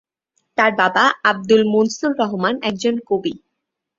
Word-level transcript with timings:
তার 0.57 0.71
বাবা 0.77 1.03
আব্দুল 1.23 1.61
মনসুর 1.73 2.11
রহমান 2.21 2.55
একজন 2.69 2.95
কবি। 3.09 3.33